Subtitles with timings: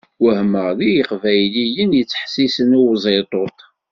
[0.23, 3.57] Wehmeɣ deg Iqbayliyen yettḥessisen i Uziṭuṭ!